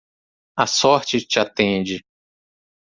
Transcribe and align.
A 0.57 0.65
sorte 0.65 1.23
te 1.27 1.39
atende! 1.39 2.01